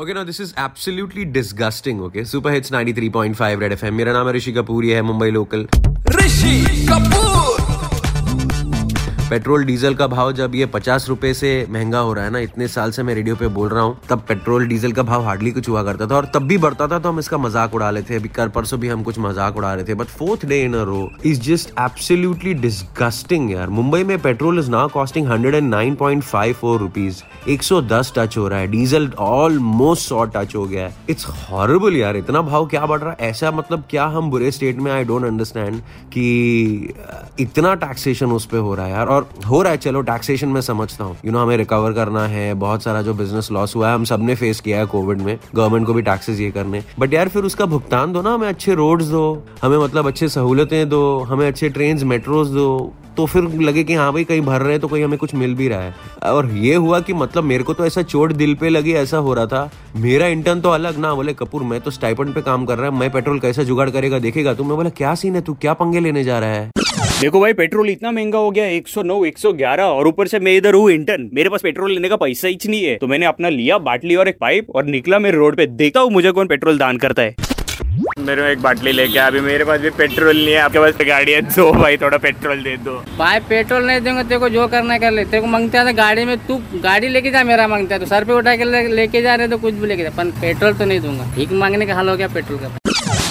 Okay 0.00 0.14
no 0.14 0.22
this 0.24 0.40
is 0.40 0.52
absolutely 0.60 1.24
disgusting 1.24 2.00
okay 2.04 2.24
super 2.24 2.52
hits 2.52 2.72
93.5 2.72 3.60
red 3.60 3.72
FM 3.72 3.94
मेरा 3.94 4.12
नाम 4.12 4.26
है 4.26 4.32
ऋषि 4.34 4.52
कपूर, 4.52 4.84
ये 4.84 4.94
है 4.94 5.02
Mumbai 5.02 5.30
local. 5.30 5.66
Rishi 6.16 6.86
Kapoor. 6.90 7.55
Petrol 9.30 9.64
diesel 9.64 9.94
का 9.94 10.06
भाव 10.06 10.30
जब 10.32 10.54
ये 10.54 10.66
पचास 10.66 11.08
रुपए 11.08 11.32
से 11.34 11.48
महँगा 11.70 11.98
हो 11.98 12.12
रहा 12.12 12.24
है 12.24 12.30
ना, 12.30 12.38
इतने 12.38 12.66
साल 12.68 12.90
से 12.90 13.02
मैं 13.02 13.14
रेडियो 13.14 13.36
पे 13.36 13.46
बोल 13.48 13.68
रहा 13.68 13.82
हूँ, 13.82 13.96
तब 14.08 14.20
पेट्रोल 14.28 14.66
डीजल 14.68 14.92
का 14.92 15.02
भाव 15.02 15.24
हार्डली 15.24 15.50
कुछ 15.52 15.68
हुआ 15.68 15.82
करता 15.82 16.06
था 16.06 16.16
और 16.16 16.30
तब 16.34 16.42
भी 16.42 16.58
बढ़ता 16.58 16.86
था 16.88 16.98
तो 16.98 17.08
हम 17.08 17.18
इसका 17.18 17.38
मज़ाक 17.38 17.74
उड़ा 17.74 17.90
लेते 17.90 18.10
थे 18.10 18.18
अभी 18.18 18.28
कर 18.28 18.48
परसों 18.48 18.78
भी 18.80 18.88
हम 18.88 19.02
कुछ 19.02 19.18
मज़ाक 19.18 19.56
उड़ा 19.56 19.72
रहे 19.74 19.84
थे 19.84 19.94
but 19.94 20.06
fourth 20.08 20.44
day 20.46 20.60
in 20.64 20.74
row 20.74 21.08
is 21.26 21.40
just 21.42 21.70
absolutely 21.80 22.52
disgusting 22.56 23.50
यार। 23.52 23.70
मुंबई 23.70 24.04
में 24.04 24.18
petrol 24.22 24.58
is 24.58 24.70
now 24.70 24.88
costing 24.88 25.26
hundred 25.28 25.54
and 25.54 25.68
nine 25.70 25.94
point 25.94 26.22
five 26.22 26.54
four 26.60 26.78
rupees 26.80 27.22
एक 27.48 27.62
सौ 27.62 27.80
दस 27.82 28.12
टच 28.16 28.36
हो 28.38 28.46
रहा 28.48 28.58
है, 28.58 28.66
डीजल 28.66 29.10
ऑलमोस्ट 29.18 30.08
सौ 30.08 30.24
टच 30.26 30.54
हो 30.56 30.64
गया 30.64 30.86
है। 30.86 30.94
इट्स 31.10 31.26
हॉरेबल 31.50 31.96
यार, 31.96 32.16
इतना 32.16 32.42
भाव 32.42 32.66
क्या 32.66 32.86
बढ़ 32.86 33.00
रहा 33.00 33.10
है? 33.10 33.28
ऐसा 33.30 33.50
मतलब 33.50 33.84
क्या 33.90 34.06
हम 34.06 34.30
बुरे 34.30 34.50
स्टेट 34.50 34.78
में 34.78 34.90
आई 34.92 35.04
डोंट 35.04 35.24
अंडरस्टैंड 35.24 35.80
कि 36.12 36.94
इतना 37.40 37.74
टैक्सेशन 37.76 38.32
उस 38.32 38.46
पर 38.46 38.58
हो 38.58 38.74
रहा 38.74 38.86
है 38.86 38.92
यार। 38.92 39.14
और 39.16 39.28
हो 39.46 39.62
रहा 39.62 39.72
है, 39.72 39.78
चलो 39.78 40.00
टैक्सेशन 40.00 40.48
में 40.48 40.60
समझता 40.60 41.04
हूँ। 41.04 41.16
यू 41.24 41.32
नो 41.32 41.38
हमें 41.38 41.56
रिकवर 41.56 41.92
करना 41.92 42.26
है, 42.26 42.54
बहुत 42.54 42.82
सारा 42.82 43.02
जो 43.02 43.14
बिज़नेस 43.14 43.48
लॉस 43.52 43.76
हुआ 43.76 43.88
है, 43.88 43.94
हम 43.94 44.04
सबने 44.04 44.34
फेस 44.34 44.60
किया 44.60 44.78
है 44.78 44.86
कोविड 44.86 45.20
में। 45.20 45.38
गवर्नमेंट 45.54 45.86
को 45.86 45.94
भी 45.94 46.02
टैक्सेस 46.02 46.40
ये 46.40 46.50
करने। 46.50 46.82
बट 46.98 47.14
यार, 47.14 47.28
फिर 47.28 47.42
उसका 47.42 47.66
भुगतान 47.66 48.12
दो 48.12 48.22
ना, 48.22 48.34
हमें 48.34 48.48
अच्छे 48.48 48.74
रोड 48.74 49.02
दो, 49.02 49.42
हमें 49.62 49.78
मतलब 49.78 50.06
अच्छे 50.06 50.28
सहूलतें 50.28 50.88
दो, 50.88 51.18
हमें 51.20 51.46
अच्छे 51.48 51.68
ट्रेन 51.68 52.06
मेट्रोज 52.06 52.48
दो। 52.48 52.92
तो 53.16 53.26
फिर 53.26 53.42
लगे 53.60 53.84
कि 53.84 53.94
हाँ 53.94 54.12
भाई, 54.12 54.24
कहीं 54.24 54.40
भर 54.40 54.60
रहे 54.60 54.72
हैं 54.72 54.80
तो 54.80 54.88
कहीं 54.88 55.04
हमें 55.04 55.18
कुछ 55.18 55.34
मिल 55.34 55.54
भी 55.54 55.68
रहा 55.68 55.80
है। 55.80 55.94
और 56.22 56.50
ये 56.50 56.74
हुआ 56.74 57.00
कि 57.00 57.12
मतलब 57.12 57.44
मेरे 57.44 57.64
को 57.64 57.74
तो 57.74 57.86
ऐसा 57.86 58.02
चोट 58.02 58.32
दिल 58.32 58.54
पे 58.54 58.68
लगी, 58.68 58.92
ऐसा 58.92 59.18
हो 59.18 59.34
रहा 59.34 59.46
था। 59.46 59.70
मेरा 59.96 60.26
इंटर्न 60.26 60.60
तो 60.60 60.70
अलग 60.70 60.98
ना, 60.98 61.14
बोले, 61.14 61.34
कपूर, 61.34 61.62
मैं 61.62 61.80
तो 61.80 61.90
स्टाइपेंड 61.90 62.34
पे 62.34 62.42
काम 62.42 62.66
कर 62.66 62.78
रहा 62.78 62.90
है, 62.90 62.98
मैं 62.98 63.10
पेट्रोल 63.12 63.40
कैसे 63.40 63.64
जुगाड़ 63.64 63.90
करेगा, 63.90 64.18
देखेगा 64.18 64.54
तू? 64.54 64.64
मैं 64.64 64.76
बोला, 64.76 64.88
क्या 64.88 65.14
सीन 65.14 65.34
है 65.34 65.40
तू? 65.40 65.54
क्या 65.54 65.72
पंगे 65.72 66.00
लेने 66.00 66.24
जा 66.24 66.38
रहा 66.38 66.50
है? 66.50 66.70
देखो 67.20 67.40
भाई, 67.40 67.52
पेट्रोल 67.52 67.90
इतना 67.90 68.10
महँगा 68.10 68.38
हो 68.38 68.50
गया 68.50 68.64
109 68.68 69.24
111 69.24 69.84
और 69.84 70.08
ऊपर 70.08 70.26
से 70.26 70.38
मैं 70.38 70.56
इधर 70.56 70.74
हूँ 70.74 70.90
इंटर्न 70.90 71.28
मेरे 71.34 71.50
पास 71.50 71.62
पेट्रोल 71.62 71.92
लेने 71.92 72.08
का 72.08 72.16
पैसा 72.16 72.48
ही 72.48 72.58
नहीं 72.68 72.84
है। 72.84 72.96
तो 72.96 73.06
मैंने 73.06 73.26
अपना 73.26 73.48
लिया 73.48 73.78
बाटली 73.80 74.16
और 74.16 74.28
एक 74.28 74.38
पाइप 74.40 74.70
और 74.70 74.84
निकला 74.86 75.18
मेरे 75.18 75.36
रोड 75.36 75.56
पे। 75.56 75.66
देखता 75.66 76.00
हूँ 76.00 76.10
मुझे 76.10 76.30
कौन 76.30 76.46
पेट्रोल 76.46 76.78
दान 76.78 76.96
करता 76.96 77.22
है। 77.22 77.34
मेरे 78.18 78.50
एक 78.52 78.60
बाटली 78.62 78.92
लेके 78.92 79.18
अभी 79.18 79.40
मेरे 79.40 79.64
पास 79.64 79.80
भी 79.80 79.90
पेट्रोल 79.90 80.36
नहीं 80.36 80.54
है। 80.54 80.60
आपके 80.60 80.78
पास 80.78 81.06
गाड़ी 81.06 81.32
है, 81.32 81.40
दो 81.42 81.70
भाई, 81.72 81.96
थोड़ा 81.96 82.18
पेट्रोल 82.18 82.62
दे 82.62 82.76
दो। 82.76 82.94
भाई, 83.18 83.40
पेट्रोल 83.40 83.86
नहीं 83.86 84.00
देंगे, 84.00 84.22
तेरे 84.22 84.40
को 84.40 84.48
जो 84.48 84.66
करना 84.68 84.98
कर 84.98 85.10
ले। 85.10 85.24
तेरे 85.24 85.40
को 85.40 85.46
मांगते 85.46 85.78
हैं 85.78 85.86
तो 85.86 85.92
गाड़ी 85.96 86.24
में 86.24 86.36
तू 86.38 86.60
गाड़ी 86.74 87.08
लेके 87.08 87.30
जा, 87.30 87.44
मेरा 87.44 87.68
माँगता 87.68 87.94
है। 87.94 88.00
तो 88.00 88.06
सर 88.06 88.24
पे 88.24 88.32
उठा 88.32 88.56
के 88.56 88.64
लेके 88.94 89.22
जा 89.22 89.34
रहे 89.34 89.48
तो 89.48 89.58
कुछ 89.58 89.74
भी 89.74 89.86
लेके 89.86 90.02
जा। 90.02 90.10
पर 90.10 90.30
पेट्रोल 90.40 90.72
तो 90.72 90.84
नहीं 90.84 91.00
दूँगा। 91.00 91.24
भीख 91.36 91.52
मांगने 91.52 91.86
का 91.86 91.94
हाल 91.94 92.08
हो 92.08 92.16
गया 92.16 92.28
पेट्रोल 92.28 92.58
का। 92.58 92.76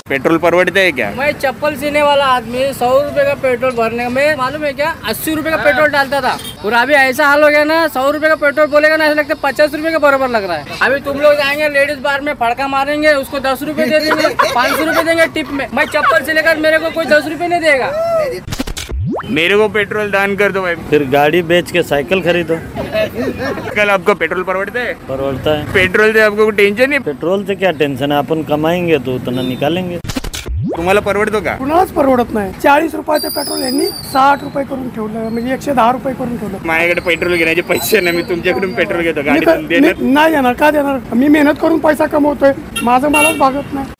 पेट्रोल 0.09 0.37
परवड़ते 0.37 0.79
है 0.79 0.91
क्या? 0.91 1.09
मैं 1.09 1.31
चप्पल 1.33 1.75
सीने 1.75 2.01
वाला 2.03 2.25
आदमी 2.25 2.63
सौ 2.73 2.89
रुपए 2.95 3.23
का 3.25 3.33
पेट्रोल 3.43 3.71
भरने 3.71 4.03
का 4.03 4.09
मैं 4.09 4.35
मालूम 4.35 4.63
है 4.65 4.71
क्या? 4.73 4.89
अस्सी 5.05 5.33
रुपए 5.35 5.49
का 5.49 5.57
पेट्रोल 5.57 5.87
डालता 5.89 6.19
था। 6.21 6.37
और 6.65 6.73
अभी 6.73 6.93
ऐसा 6.93 7.27
हाल 7.27 7.43
हो 7.43 7.49
गया 7.49 7.63
ना 7.63 7.87
सौ 7.87 8.09
रुपए 8.11 8.27
का 8.27 8.35
पेट्रोल 8.35 8.67
बोलेगा 8.67 8.97
ना 8.97 9.05
ऐसा 9.05 9.13
लगता 9.13 9.33
है 9.33 9.39
पचास 9.43 9.73
रुपए 9.73 9.91
का 9.91 9.99
बराबर 9.99 10.29
लग 10.29 10.43
रहा 10.43 10.57
है। 10.57 10.77
अभी 10.81 10.99
तुम 10.99 11.19
लोग 11.21 11.33
जाएँगे 11.33 11.69
लेडीज़ 11.69 11.99
बार 11.99 12.21
में 12.21 12.33
फड़का 12.33 12.67
मारेंगे 12.67 13.13
उसको 13.13 13.39
दस 13.39 13.63
रुपए 13.63 13.85
दे 13.85 13.99
देंगे 13.99 14.27
पाँच 14.43 14.77
सौ 14.77 14.83
रुपए 14.83 15.03
देंगे 15.03 15.25
टिप 15.33 15.51
में। 15.51 15.67
मैं 15.73 15.85
चप्पल 15.85 16.25
से 16.25 16.33
लेकर 16.33 16.57
मेरे 16.57 16.79
को 16.79 16.91
कोई 16.91 17.05
दस 17.05 17.27
रूपए 17.27 17.47
नहीं 17.47 17.61
देगा। 17.61 17.91
मेरे 19.31 19.57
को 19.57 19.67
पेट्रोल 19.69 20.11
दान 20.11 20.35
कर 20.35 20.51
दो 20.51 20.61
भाई। 20.61 20.75
फिर 20.89 21.09
गाड़ी 21.09 21.41
बेच 21.43 21.71
के 21.71 21.83
साइकिल 21.83 22.21
खरीदो। 22.21 22.59
कल 23.75 23.89
आपको 23.89 24.13
पेट्रोल 24.15 24.43
परवड़ता? 24.43 24.79
है 24.79 24.93
परवड़ता 25.09 25.51
है। 25.51 25.65
पेट्रोल 25.73 26.11
से 26.13 26.21
आपको 26.21 26.49
टेंशन 26.49 26.89
नहीं? 26.89 26.99
पेट्रोल 27.01 27.43
से 27.45 27.55
क्या 27.55 27.71
टेंशन 27.79 28.11
है? 28.11 28.17
अपन 28.17 28.43
कमाएंगे 28.49 28.97
तो 29.05 29.15
उतना 29.15 29.41
निकालेंगे। 29.41 29.99
तुम्हाला 30.77 30.99
परवडतो 30.99 31.39
का? 31.41 31.55
कुणालाच 31.55 31.91
परवडत 31.93 32.33
नाही. 32.33 32.51
चाळीस 32.63 32.95
रुपयाचं 32.95 33.29
पेट्रोल 33.29 33.61
यांनी 33.61 33.85
साठ 33.85 34.43
रुपये 34.43 34.63
करून 34.65 34.89
ठेवलं 34.95 35.29
म्हणजे 35.29 35.53
एकशे 35.53 35.73
दहा 35.73 35.91
रुपये 35.91 36.13
करून 36.13 36.37
ठेवलं. 36.37 36.57
माझ्याकडे 36.65 37.01
पेट्रोल 37.01 37.35
घेण्याचे 37.35 37.61
पैसे 37.69 37.99
नाही 37.99 38.17
मी 38.17 38.23
तुमच्याकडून 38.29 38.73
पेट्रोल 38.75 39.01
घेतो. 39.01 39.21
मी 39.21 39.39
गाडी 39.39 39.79
नाही 40.01 40.33
देणार 40.33 40.53
का 40.53 40.71
देणार? 40.71 40.99
मी 41.13 41.27
मेहनत 41.27 41.61
करून 41.61 41.79
पैसा 41.79 42.05
कमवतोय. 42.05 42.53
माझं 42.83 43.11
मलाच 43.11 43.37
भागत 43.37 43.73
नाही. 43.73 43.94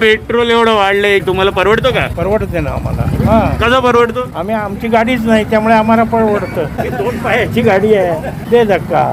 पेट्रोल 0.00 0.50
एवढं 0.50 0.74
वाढलंय 0.74 1.18
तुम्हाला 1.20 1.50
परवडतो 1.50 1.90
का? 1.90 2.06
परवडते 2.16 2.60
ना 2.60 2.70
आम्हाला. 2.70 3.02
हा. 3.24 3.40
कसं 3.58 3.80
परवडतो? 3.80 4.28
आम्ही 4.34 4.54
आमची 4.54 4.88
गाडीच 4.88 5.24
नाही 5.24 5.44
त्यामुळे 5.50 5.74
आम्हाला 5.74 6.02
परवडतं. 6.12 6.82
ही 6.82 6.88
दोन 6.88 7.18
पायाची 7.18 7.62
गाडी 7.62 7.94
आहे. 7.94 8.30
दे 8.50 8.64
धक्का. 8.66 9.04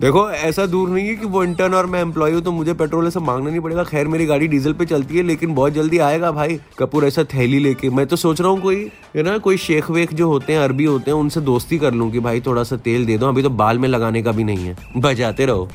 देखो 0.00 0.28
ऐसा 0.30 0.64
दूर 0.66 0.88
नहीं 0.88 1.08
है 1.08 1.14
कि 1.14 1.26
वो 1.26 1.42
इंटर्न 1.44 1.74
और 1.74 1.86
मैं 1.86 2.00
एम्प्लॉय 2.00 2.32
हूँ 2.32 2.40
तो 2.42 2.52
मुझे 2.52 2.72
पेट्रोल 2.72 3.06
ऐसा 3.06 3.20
मांगना 3.20 3.50
नहीं 3.50 3.60
पड़ेगा। 3.60 3.82
खैर 3.84 4.08
मेरी 4.08 4.26
गाड़ी 4.26 4.46
डीजल 4.48 4.72
पे 4.72 4.84
चलती 4.84 5.16
है 5.16 5.22
लेकिन 5.22 5.54
बहुत 5.54 5.72
जल्दी 5.72 5.98
आएगा 5.98 6.30
भाई। 6.32 6.58
कपूर 6.78 7.04
ऐसा 7.06 7.24
थैली 7.34 7.58
लेके। 7.58 7.90
मैं 7.90 8.06
तो 8.06 8.16
सोच 8.16 8.40
रहा 8.40 8.50
हूँ 8.50 8.60
कोई 8.60 8.76
है 9.16 9.22
ना 9.22 9.36
कोई 9.38 9.56
शेख 9.58 9.90
वेख 9.90 10.14
जो 10.14 10.28
होते 10.28 10.52
हैं 10.52 10.60
अरबी 10.60 10.84
होते 10.84 11.10
हैं 11.10 11.18
उनसे 11.18 11.40
दोस्ती 11.42 11.78
कर 11.78 11.92
लूँ 11.92 12.10
कि 12.10 12.20
भाई 12.20 12.40
थोड़ा 12.40 12.62
सा 12.62 12.76
तेल 12.78 13.06
दे 13.06 13.18
दो। 13.18 13.28
अभी 13.28 13.42
तो 13.42 13.50
बाल 13.60 13.78
में 13.78 13.88
लगाने 13.88 14.22
का 14.22 14.32
भी 14.32 14.44
नहीं 14.44 14.66
है। 14.66 14.76
बजाते 14.96 15.46
रहो। 15.46 15.68